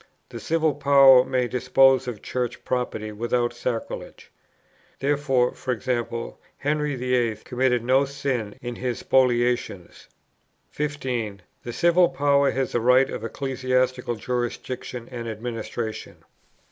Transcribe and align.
The 0.29 0.39
Civil 0.39 0.73
Power 0.73 1.23
may 1.23 1.47
dispose 1.47 2.07
of 2.07 2.23
Church 2.23 2.65
property 2.65 3.11
without 3.11 3.53
sacrilege. 3.53 4.31
Therefore, 4.97 5.53
e.g. 5.71 6.05
Henry 6.57 6.95
VIII. 6.95 7.35
committed 7.43 7.83
no 7.83 8.05
sin 8.05 8.55
in 8.63 8.77
his 8.77 8.97
spoliations. 9.03 10.07
15. 10.71 11.43
The 11.61 11.71
Civil 11.73 12.09
Power 12.09 12.49
has 12.49 12.71
the 12.71 12.81
right 12.81 13.11
of 13.11 13.23
ecclesiastical 13.23 14.15
jurisdiction 14.15 15.07
and 15.11 15.27
administration. 15.29 16.23